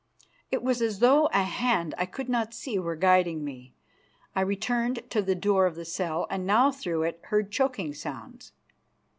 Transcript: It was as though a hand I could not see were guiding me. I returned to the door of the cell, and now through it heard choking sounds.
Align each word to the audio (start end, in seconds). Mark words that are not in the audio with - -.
It 0.49 0.63
was 0.63 0.81
as 0.81 0.97
though 0.97 1.27
a 1.27 1.43
hand 1.43 1.93
I 1.95 2.07
could 2.07 2.27
not 2.27 2.55
see 2.55 2.79
were 2.79 2.95
guiding 2.95 3.43
me. 3.45 3.75
I 4.35 4.41
returned 4.41 5.03
to 5.11 5.21
the 5.21 5.35
door 5.35 5.67
of 5.67 5.75
the 5.75 5.85
cell, 5.85 6.25
and 6.31 6.43
now 6.43 6.71
through 6.71 7.03
it 7.03 7.19
heard 7.25 7.51
choking 7.51 7.93
sounds. 7.93 8.51